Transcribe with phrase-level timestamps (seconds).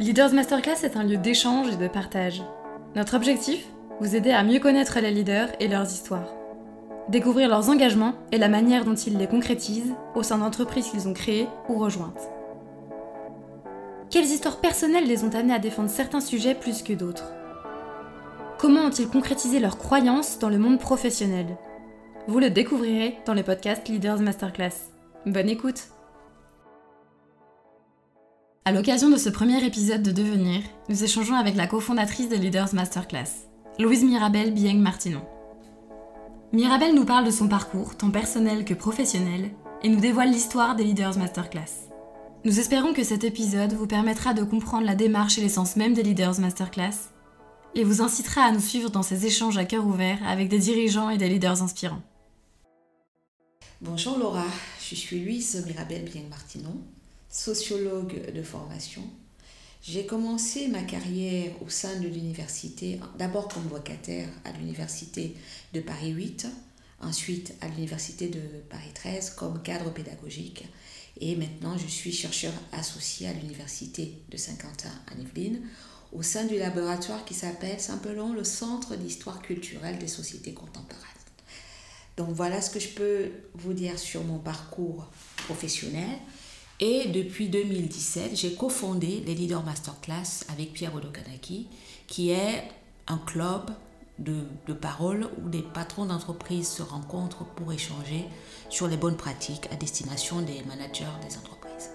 [0.00, 2.42] Leaders Masterclass est un lieu d'échange et de partage.
[2.96, 3.66] Notre objectif
[4.00, 6.32] Vous aider à mieux connaître les leaders et leurs histoires.
[7.10, 11.12] Découvrir leurs engagements et la manière dont ils les concrétisent au sein d'entreprises qu'ils ont
[11.12, 12.30] créées ou rejointes.
[14.08, 17.34] Quelles histoires personnelles les ont amenés à défendre certains sujets plus que d'autres?
[18.56, 21.58] Comment ont-ils concrétisé leurs croyances dans le monde professionnel?
[22.26, 24.92] Vous le découvrirez dans le podcast Leaders Masterclass.
[25.26, 25.88] Bonne écoute
[28.70, 32.72] à l'occasion de ce premier épisode de Devenir, nous échangeons avec la cofondatrice de Leaders
[32.72, 33.48] Masterclass,
[33.80, 35.22] Louise Mirabel Bieng Martinon.
[36.52, 39.50] Mirabel nous parle de son parcours, tant personnel que professionnel,
[39.82, 41.88] et nous dévoile l'histoire des Leaders Masterclass.
[42.44, 46.04] Nous espérons que cet épisode vous permettra de comprendre la démarche et l'essence même des
[46.04, 47.10] Leaders Masterclass,
[47.74, 51.10] et vous incitera à nous suivre dans ces échanges à cœur ouvert avec des dirigeants
[51.10, 52.02] et des leaders inspirants.
[53.80, 54.46] Bonjour Laura,
[54.80, 56.80] je suis Louise Mirabel Bieng Martinon
[57.30, 59.02] sociologue de formation.
[59.82, 65.34] J'ai commencé ma carrière au sein de l'université, d'abord comme locataire à l'université
[65.72, 66.46] de Paris 8,
[67.00, 70.64] ensuite à l'université de Paris 13 comme cadre pédagogique
[71.18, 75.62] et maintenant je suis chercheur associé à l'université de Saint-Quentin à Yvelines
[76.12, 81.06] au sein du laboratoire qui s'appelle simplement le Centre d'histoire culturelle des sociétés contemporaines.
[82.16, 85.06] Donc voilà ce que je peux vous dire sur mon parcours
[85.36, 86.18] professionnel.
[86.82, 91.68] Et depuis 2017, j'ai cofondé les Leaders Masterclass avec Pierre Odokanaki,
[92.06, 92.64] qui est
[93.06, 93.70] un club
[94.18, 98.24] de, parole où des patrons d'entreprise se rencontrent pour échanger
[98.70, 101.90] sur les bonnes pratiques à destination des managers des entreprises.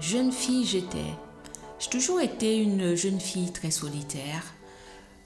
[0.00, 1.12] Jeune fille, j'étais.
[1.80, 4.54] J'ai toujours été une jeune fille très solitaire.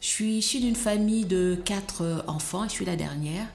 [0.00, 3.48] Je suis issue d'une famille de quatre enfants, je suis la dernière.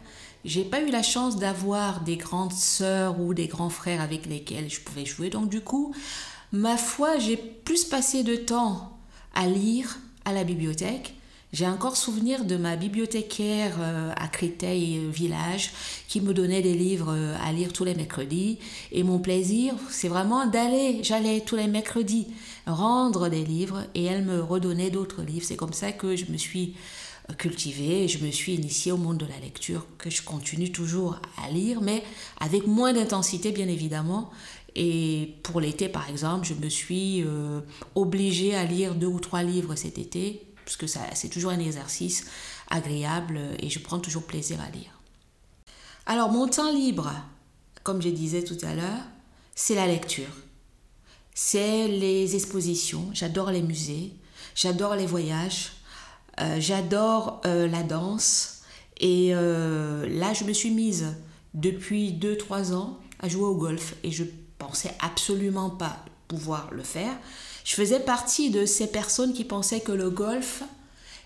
[0.44, 4.70] J'ai pas eu la chance d'avoir des grandes sœurs ou des grands frères avec lesquels
[4.70, 5.30] je pouvais jouer.
[5.30, 5.94] Donc du coup,
[6.52, 8.98] ma foi, j'ai plus passé de temps
[9.34, 11.16] à lire à la bibliothèque.
[11.54, 15.72] J'ai encore souvenir de ma bibliothécaire euh, à Créteil euh, village
[16.08, 18.58] qui me donnait des livres euh, à lire tous les mercredis.
[18.94, 22.28] Et mon plaisir, c'est vraiment d'aller, j'allais tous les mercredis
[22.66, 25.46] rendre des livres et elle me redonnait d'autres livres.
[25.46, 26.74] C'est comme ça que je me suis
[27.38, 31.50] cultivée je me suis initiée au monde de la lecture que je continue toujours à
[31.50, 32.04] lire, mais
[32.40, 34.30] avec moins d'intensité bien évidemment.
[34.76, 37.62] Et pour l'été par exemple, je me suis euh,
[37.96, 42.26] obligée à lire deux ou trois livres cet été, puisque c'est toujours un exercice
[42.70, 45.00] agréable et je prends toujours plaisir à lire.
[46.06, 47.12] Alors mon temps libre,
[47.84, 49.04] comme je disais tout à l'heure,
[49.56, 50.32] c'est la lecture.
[51.34, 54.14] C'est les expositions, j'adore les musées,
[54.56, 55.72] j'adore les voyages,
[56.60, 58.62] j'adore euh, la danse.
[59.00, 61.16] Et euh, là, je me suis mise
[61.54, 63.96] depuis 2-3 ans à jouer au golf.
[64.04, 64.24] Et je
[64.58, 67.14] pensais absolument pas pouvoir le faire.
[67.64, 70.64] Je faisais partie de ces personnes qui pensaient que le golf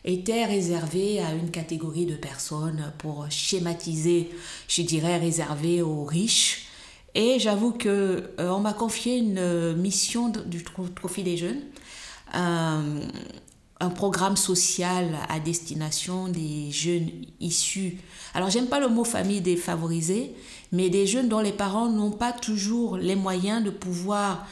[0.04, 4.30] était réservé à une catégorie de personnes pour schématiser,
[4.68, 6.68] je dirais réservé aux riches.
[7.16, 11.62] Et j'avoue que on m'a confié une mission du Trophée des jeunes
[13.86, 17.10] un programme social à destination des jeunes
[17.40, 18.00] issus.
[18.34, 20.36] Alors j'aime pas le mot famille défavorisée,
[20.72, 24.46] mais des jeunes dont les parents n'ont pas toujours les moyens de pouvoir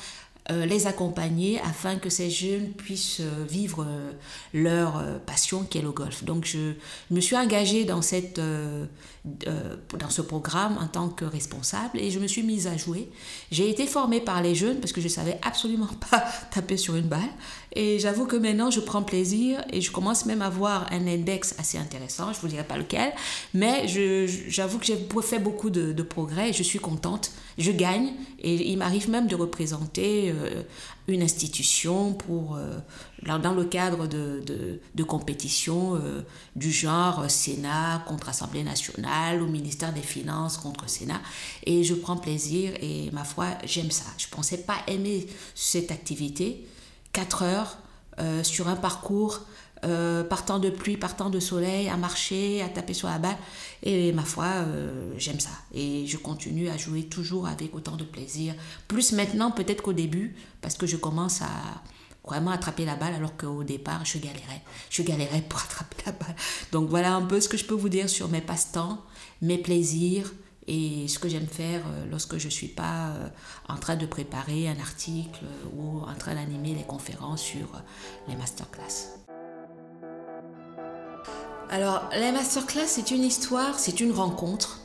[0.52, 4.12] euh, les accompagner afin que ces jeunes puissent euh, vivre euh,
[4.54, 6.26] leur passion qui est le golf.
[6.26, 6.74] Donc je
[7.12, 8.42] me suis engagée dans, cette,
[9.24, 13.10] dans ce programme en tant que responsable et je me suis mise à jouer.
[13.52, 17.08] J'ai été formée par les jeunes parce que je savais absolument pas taper sur une
[17.08, 17.22] balle
[17.74, 21.56] et j'avoue que maintenant je prends plaisir et je commence même à avoir un index
[21.58, 23.14] assez intéressant, je vous dirai pas lequel,
[23.54, 23.88] mais
[24.50, 28.78] j'avoue que j'ai fait beaucoup de, de progrès je suis contente je gagne et il
[28.78, 30.33] m'arrive même de représenter
[31.08, 32.78] une institution pour, euh,
[33.24, 34.44] dans le cadre de,
[34.96, 36.22] de, compétitions euh,
[36.56, 41.22] du genre Sénat contre Assemblée nationale ou ministère des Finances contre Sénat.
[41.66, 44.06] Et je prends plaisir et ma foi, j'aime ça.
[44.18, 46.68] Je ne pensais pas aimer cette activité.
[47.12, 47.78] Quatre heures
[48.44, 49.42] sur un parcours
[49.84, 53.38] euh, partant de pluie, partant de soleil, à marcher, à taper sur la balle.
[53.82, 55.50] Et ma foi, euh, j'aime ça.
[55.74, 58.56] Et je continue à jouer toujours avec autant de plaisir.
[58.88, 61.50] Plus maintenant peut-être qu'au début, parce que je commence à
[62.26, 64.62] vraiment attraper la balle alors qu'au départ, je galérais.
[64.90, 66.36] Je galérais pour attraper la balle.
[66.72, 69.04] Donc voilà un peu ce que je peux vous dire sur mes passe-temps,
[69.42, 70.32] mes plaisirs
[70.66, 73.12] et ce que j'aime faire euh, lorsque je ne suis pas
[73.68, 75.44] en train de préparer un article
[75.76, 77.68] ou en train d'animer les conférences sur
[78.30, 79.23] les masterclass.
[81.74, 84.80] Alors, la masterclass, c'est une histoire, c'est une rencontre.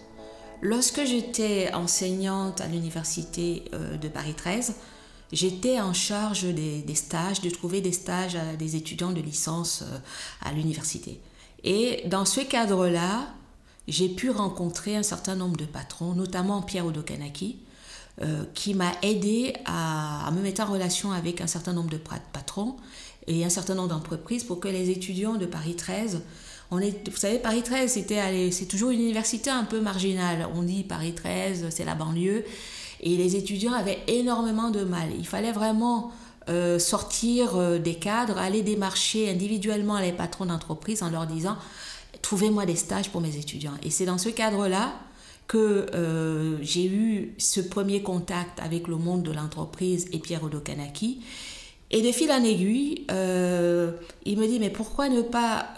[0.62, 4.74] Lorsque j'étais enseignante à l'université euh, de Paris 13,
[5.30, 9.98] j'étais en charge des, stages, de trouver des stages à des étudiants de licence euh,
[10.40, 11.20] à l'université.
[11.62, 13.34] Et dans ce cadre-là,
[13.86, 17.58] j'ai pu rencontrer un certain nombre de patrons, notamment Pierre Odokanaki,
[18.22, 22.76] euh, qui m'a aidé à, me mettre en relation avec un certain nombre de patrons
[23.26, 26.22] et un certain nombre d'entreprises pour que les étudiants de Paris 13
[26.70, 30.48] vous savez, Paris 13, c'était, c'est toujours une université un peu marginale.
[30.54, 32.44] On dit Paris 13, c'est la banlieue.
[33.00, 35.08] Et les étudiants avaient énormément de mal.
[35.16, 36.12] Il fallait vraiment
[36.48, 41.56] euh, sortir euh, des cadres, aller démarcher individuellement les patrons d'entreprise en leur disant
[42.22, 43.74] trouvez-moi des stages pour mes étudiants.
[43.82, 44.94] Et c'est dans ce cadre-là
[45.46, 51.20] que euh, j'ai eu ce premier contact avec le monde de l'entreprise et Pierre Odokanaki.
[51.90, 55.74] Et de fil en aiguille, il me dit, mais pourquoi ne pas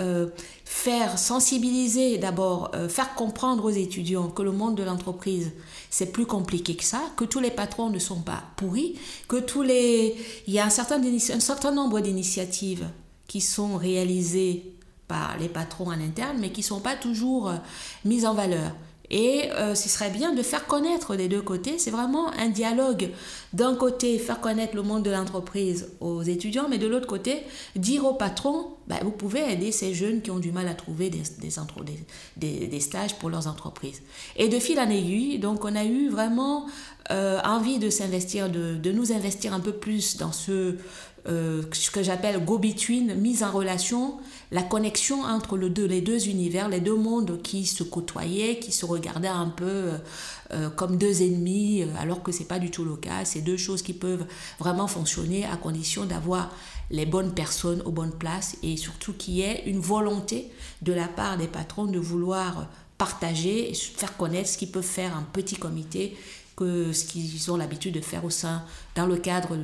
[0.65, 5.53] faire sensibiliser d'abord, faire comprendre aux étudiants que le monde de l'entreprise,
[5.89, 8.97] c'est plus compliqué que ça, que tous les patrons ne sont pas pourris,
[9.29, 10.17] que tous les...
[10.49, 12.89] Il y a un certain, un certain nombre d'initiatives
[13.29, 14.75] qui sont réalisées
[15.07, 17.57] par les patrons en interne, mais qui ne sont pas toujours euh,
[18.05, 18.73] mises en valeur.
[19.11, 21.79] Et euh, ce serait bien de faire connaître des deux côtés.
[21.79, 23.11] C'est vraiment un dialogue.
[23.53, 27.43] D'un côté, faire connaître le monde de l'entreprise aux étudiants, mais de l'autre côté,
[27.75, 31.11] dire aux patrons, bah, vous pouvez aider ces jeunes qui ont du mal à trouver
[31.11, 31.23] des,
[32.37, 34.03] des, des, stages pour leurs entreprises.
[34.37, 36.67] Et de fil en aiguille, donc on a eu vraiment
[37.11, 40.77] euh, envie de s'investir, de, de, nous investir un peu plus dans ce,
[41.29, 44.19] euh, ce que j'appelle go-between, mise en relation,
[44.51, 49.29] la connexion entre les deux univers, les deux mondes qui se côtoyaient, qui se regardaient
[49.29, 49.99] un peu euh,
[50.53, 53.25] euh, comme deux ennemis, alors que ce n'est pas du tout le cas.
[53.25, 54.25] C'est deux choses qui peuvent
[54.59, 56.51] vraiment fonctionner à condition d'avoir
[56.91, 60.51] les bonnes personnes aux bonnes places et surtout qu'il y ait une volonté
[60.83, 62.67] de la part des patrons de vouloir
[62.99, 66.17] partager et faire connaître ce qu'ils peuvent faire un petit comité
[66.61, 68.65] ce qu'ils ont l'habitude de faire au sein,
[68.95, 69.57] dans le cadre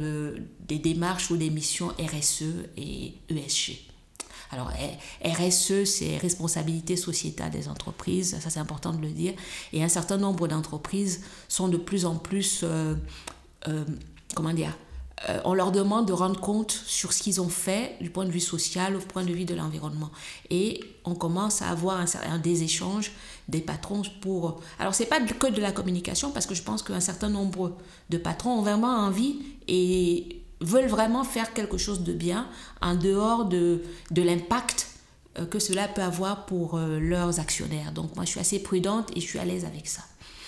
[0.60, 2.44] des démarches ou des missions RSE
[2.76, 3.78] et ESG.
[4.50, 4.70] Alors,
[5.24, 9.34] RSE, c'est responsabilité sociétale des entreprises, ça c'est important de le dire.
[9.72, 12.94] Et un certain nombre d'entreprises sont de plus en plus, euh,
[13.68, 13.84] euh,
[14.34, 14.76] comment dire,
[15.28, 18.30] euh, on leur demande de rendre compte sur ce qu'ils ont fait du point de
[18.30, 20.10] vue social, du point de vue de l'environnement.
[20.50, 23.12] Et on commence à avoir un, des échanges
[23.48, 24.60] des patrons pour...
[24.78, 27.76] Alors, ce n'est pas que de la communication, parce que je pense qu'un certain nombre
[28.10, 32.48] de patrons ont vraiment envie et veulent vraiment faire quelque chose de bien
[32.82, 34.88] en dehors de, de l'impact
[35.38, 37.92] euh, que cela peut avoir pour euh, leurs actionnaires.
[37.92, 40.02] Donc moi, je suis assez prudente et je suis à l'aise avec ça.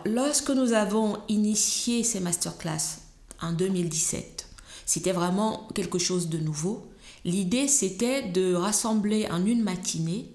[0.04, 3.00] Lorsque nous avons initié ces masterclass
[3.40, 4.37] en 2017,
[4.88, 6.88] c'était vraiment quelque chose de nouveau.
[7.26, 10.32] L'idée, c'était de rassembler en une matinée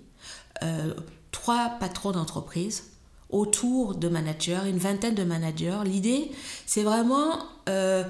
[0.61, 0.93] euh,
[1.31, 2.83] trois patrons d'entreprise
[3.31, 5.79] autour de managers, une vingtaine de managers.
[5.85, 6.29] L'idée,
[6.67, 8.03] c'est vraiment euh,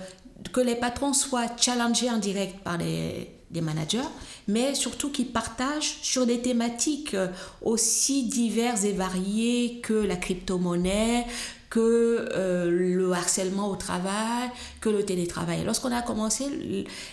[0.52, 4.10] que les patrons soient challengés en direct par les, des managers,
[4.50, 7.30] mais surtout qu'ils partagent sur des thématiques euh,
[7.62, 11.26] aussi diverses et variées que la crypto-monnaie,
[11.74, 14.48] que euh, le harcèlement au travail,
[14.80, 15.64] que le télétravail.
[15.66, 16.46] Lorsqu'on a commencé,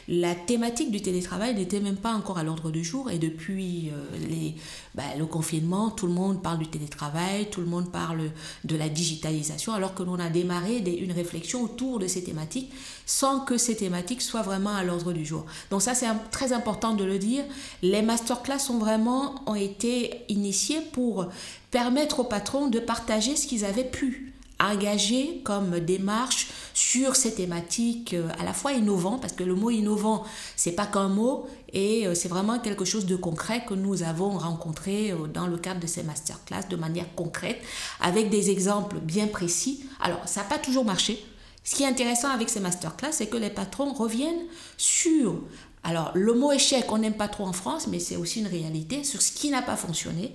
[0.06, 4.50] la thématique du télétravail n'était même pas encore à l'ordre du jour et depuis euh,
[4.94, 8.20] bah, le confinement, tout le monde parle du télétravail, tout le monde parle
[8.64, 12.70] de la digitalisation, alors que l'on a démarré une réflexion autour de ces thématiques
[13.06, 15.46] sans que ces thématiques soient vraiment à l'ordre du jour.
[15.70, 17.44] Donc ça, c'est très important de le dire.
[17.80, 21.28] Les masterclass ont vraiment ont été initiés pour
[21.70, 28.14] permettre aux patrons de partager ce qu'ils avaient pu engagé comme démarche sur ces thématiques
[28.14, 30.24] euh, à la fois innovant parce que le mot innovant
[30.56, 34.30] c'est pas qu'un mot et euh, c'est vraiment quelque chose de concret que nous avons
[34.30, 37.60] rencontré euh, dans le cadre de ces masterclass de manière concrète
[38.00, 39.84] avec des exemples bien précis.
[40.00, 41.24] Alors ça n'a pas toujours marché.
[41.64, 45.42] Ce qui est intéressant avec ces masterclass c'est que les patrons reviennent sur
[45.82, 49.02] alors, le mot échec, on n'aime pas trop en France, mais c'est aussi une réalité
[49.02, 50.34] sur ce qui n'a pas fonctionné,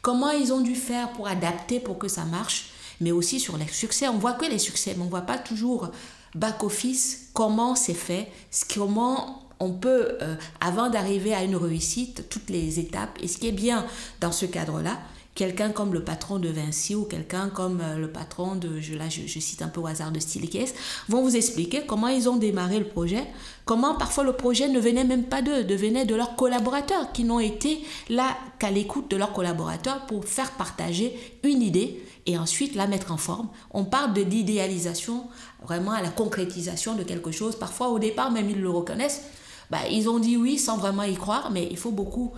[0.00, 3.68] comment ils ont dû faire pour adapter pour que ça marche, mais aussi sur les
[3.68, 4.08] succès.
[4.08, 5.90] On voit que les succès, mais on ne voit pas toujours
[6.34, 8.28] back-office, comment c'est fait,
[8.74, 13.18] comment on peut, euh, avant d'arriver à une réussite, toutes les étapes.
[13.22, 13.86] Et ce qui est bien
[14.20, 14.98] dans ce cadre-là,
[15.36, 19.08] quelqu'un comme le patron de Vinci ou quelqu'un comme euh, le patron de, je, là
[19.08, 20.74] je, cite un peu au hasard de Steelcase,
[21.08, 23.22] vont vous expliquer comment ils ont démarré le projet,
[23.66, 27.38] comment parfois le projet ne venait même pas d'eux, devenait de leurs collaborateurs qui n'ont
[27.38, 31.14] été là qu'à l'écoute de leurs collaborateurs pour faire partager
[31.44, 33.48] une idée et ensuite la mettre en forme.
[33.70, 35.26] On parle de l'idéalisation,
[35.62, 37.56] vraiment à la concrétisation de quelque chose.
[37.56, 39.22] Parfois, au départ, même ils le reconnaissent.
[39.70, 42.32] Bah, ils ont dit oui sans vraiment y croire, mais il faut beaucoup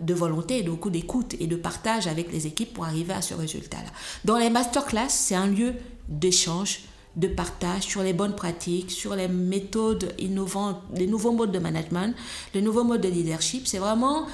[0.00, 3.90] de volonté, beaucoup d'écoute et de partage avec les équipes pour arriver à ce résultat-là.
[4.24, 5.74] Dans les masterclass, c'est un lieu
[6.08, 6.80] d'échange,
[7.16, 12.14] de partage sur les bonnes pratiques, sur les méthodes innovantes, les nouveaux modes de management,
[12.54, 13.66] les nouveaux modes de leadership.
[13.66, 14.26] C'est vraiment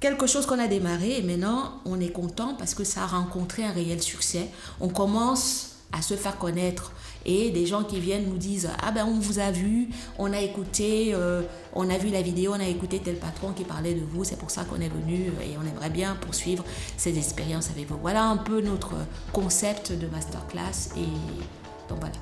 [0.00, 3.64] quelque chose qu'on a démarré et maintenant on est content parce que ça a rencontré
[3.64, 4.48] un réel succès.
[4.80, 6.92] On commence à se faire connaître
[7.26, 10.40] et des gens qui viennent nous disent ah ben on vous a vu, on a
[10.40, 11.42] écouté, euh,
[11.74, 14.38] on a vu la vidéo, on a écouté tel patron qui parlait de vous, c'est
[14.38, 16.64] pour ça qu'on est venu et on aimerait bien poursuivre
[16.96, 17.98] ces expériences avec vous.
[18.00, 18.94] Voilà un peu notre
[19.32, 21.06] concept de masterclass et
[21.88, 22.14] donc voilà.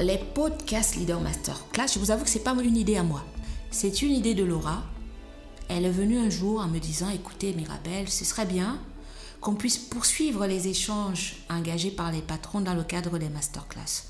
[0.00, 3.24] Les podcasts Leader Masterclass, je vous avoue que ce n'est pas une idée à moi.
[3.70, 4.82] C'est une idée de Laura.
[5.68, 8.78] Elle est venue un jour en me disant Écoutez, Mirabelle, ce serait bien
[9.42, 14.04] qu'on puisse poursuivre les échanges engagés par les patrons dans le cadre des masterclass.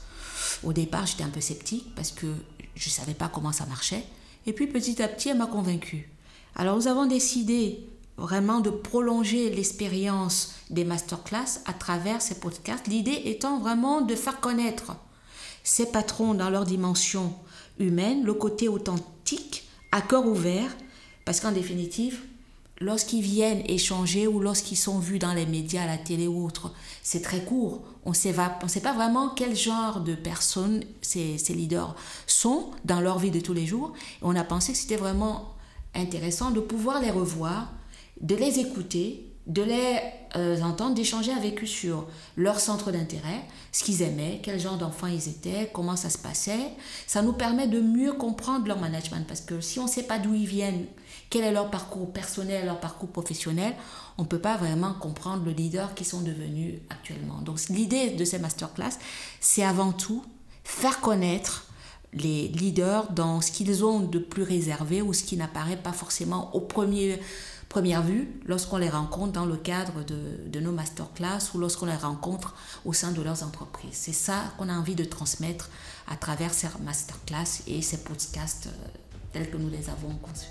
[0.63, 2.27] Au départ, j'étais un peu sceptique parce que
[2.77, 4.05] je ne savais pas comment ça marchait.
[4.47, 6.11] Et puis petit à petit, elle m'a convaincue.
[6.55, 7.87] Alors nous avons décidé
[8.19, 12.87] vraiment de prolonger l'expérience des masterclass à travers ces podcasts.
[12.87, 14.97] L'idée étant vraiment de faire connaître
[15.65, 17.35] ces patrons dans leur dimension
[17.79, 20.77] humaine, le côté authentique, à cœur ouvert,
[21.25, 22.21] parce qu'en définitive,
[22.83, 26.73] lorsqu'ils viennent échanger ou lorsqu'ils sont vus dans les médias, à la télé ou autre,
[27.03, 27.83] c'est très court.
[28.05, 31.95] On ne sait pas vraiment quel genre de personnes ces, ces, leaders
[32.27, 33.93] sont dans leur vie de tous les jours.
[33.97, 35.55] Et on a pensé que c'était vraiment
[35.95, 37.73] intéressant de pouvoir les revoir,
[38.21, 39.99] de les écouter, de les
[40.37, 42.07] euh, entendre, d'échanger avec eux sur
[42.37, 46.71] leur centre d'intérêt, ce qu'ils aimaient, quel genre d'enfants ils étaient, comment ça se passait.
[47.07, 50.19] Ça nous permet de mieux comprendre leur management parce que si on ne sait pas
[50.19, 50.87] d'où ils viennent,
[51.29, 53.75] quel est leur parcours personnel, leur parcours professionnel,
[54.17, 57.41] on ne peut pas vraiment comprendre le leader qu'ils sont devenus actuellement.
[57.43, 58.99] Donc l'idée de ces masterclass,
[59.41, 60.25] c'est avant tout
[60.63, 61.67] faire connaître
[62.13, 66.55] les leaders dans ce qu'ils ont de plus réservé ou ce qui n'apparaît pas forcément
[66.55, 67.19] au premier
[67.73, 71.97] première vue lorsqu'on les rencontre dans le cadre de, de nos masterclass ou lorsqu'on les
[71.97, 73.95] rencontre au sein de leurs entreprises.
[73.95, 75.71] C'est ça qu'on a envie de transmettre
[76.07, 78.89] à travers ces masterclass et ces podcasts euh,
[79.33, 80.51] tels que nous les avons conçus.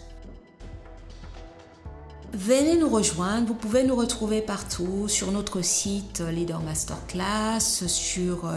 [2.34, 8.50] Venez nous rejoindre, vous pouvez nous retrouver partout sur notre site Leader Masterclass, sur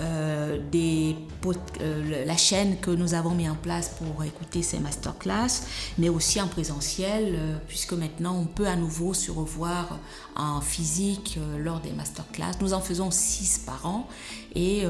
[0.00, 5.66] euh, euh, la chaîne que nous avons mis en place pour écouter ces masterclass,
[5.98, 9.98] mais aussi en présentiel, euh, puisque maintenant on peut à nouveau se revoir
[10.36, 12.52] en physique lors des masterclass.
[12.60, 14.08] Nous en faisons six par an
[14.54, 14.84] et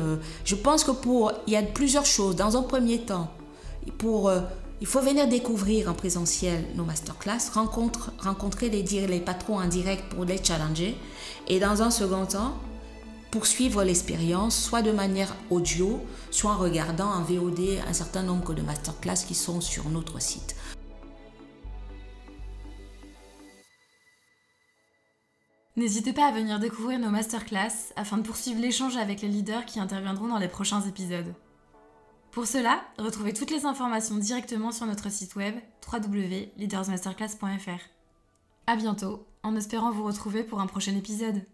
[0.44, 2.36] je pense que pour il y a plusieurs choses.
[2.36, 3.30] Dans un premier temps,
[3.98, 4.30] pour
[4.80, 10.04] il faut venir découvrir en présentiel nos masterclass, rencontre, rencontrer les, les patrons en direct
[10.14, 10.96] pour les challenger.
[11.48, 12.54] Et dans un second temps,
[13.30, 18.62] poursuivre l'expérience, soit de manière audio, soit en regardant en VOD un certain nombre de
[18.62, 20.56] masterclass qui sont sur notre site.
[25.76, 29.80] N'hésitez pas à venir découvrir nos masterclass afin de poursuivre l'échange avec les leaders qui
[29.80, 31.32] interviendront dans les prochains épisodes.
[32.32, 35.54] Pour cela, retrouvez toutes les informations directement sur notre site web
[35.90, 37.80] www.leadersmasterclass.fr.
[38.66, 41.44] A bientôt, en espérant vous retrouver pour un prochain épisode.